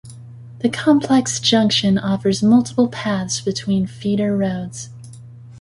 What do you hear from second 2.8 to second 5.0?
paths between feeder roads.